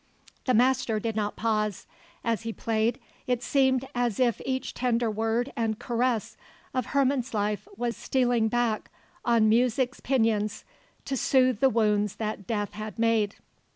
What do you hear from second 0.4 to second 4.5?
The Master did not pause; as he played, it seemed as if